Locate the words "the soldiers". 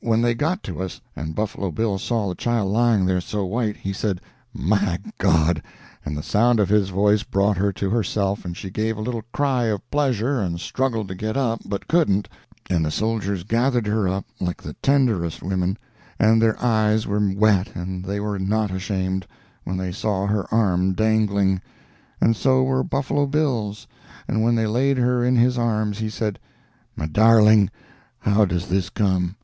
12.84-13.44